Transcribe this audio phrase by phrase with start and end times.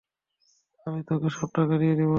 [0.87, 2.09] আমি তোকে সব টাকা দিয়ে দেব।